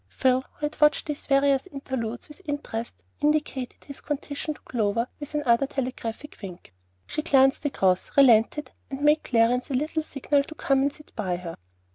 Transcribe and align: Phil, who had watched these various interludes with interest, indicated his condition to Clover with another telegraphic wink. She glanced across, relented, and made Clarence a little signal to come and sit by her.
Phil, 0.09 0.41
who 0.53 0.65
had 0.65 0.81
watched 0.81 1.05
these 1.05 1.27
various 1.27 1.67
interludes 1.67 2.27
with 2.27 2.41
interest, 2.45 3.03
indicated 3.19 3.83
his 3.83 4.01
condition 4.01 4.55
to 4.55 4.59
Clover 4.61 5.07
with 5.19 5.35
another 5.35 5.67
telegraphic 5.67 6.37
wink. 6.41 6.73
She 7.05 7.21
glanced 7.21 7.63
across, 7.65 8.17
relented, 8.17 8.71
and 8.89 9.01
made 9.03 9.21
Clarence 9.23 9.69
a 9.69 9.75
little 9.75 10.01
signal 10.01 10.41
to 10.45 10.55
come 10.55 10.81
and 10.81 10.91
sit 10.91 11.11
by 11.15 11.35
her. 11.35 11.55